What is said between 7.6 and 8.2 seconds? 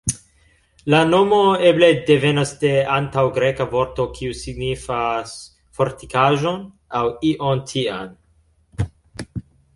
tian.